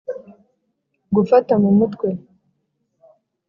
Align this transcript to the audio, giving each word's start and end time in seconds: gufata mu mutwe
gufata 1.15 1.53
mu 1.63 1.71
mutwe 1.77 2.09